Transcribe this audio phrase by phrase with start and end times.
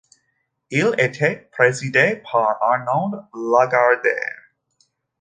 [0.71, 4.41] Il était présidé par Arnaud Lagardère.